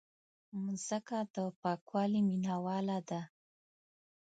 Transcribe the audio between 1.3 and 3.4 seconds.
د پاکوالي مینواله ده.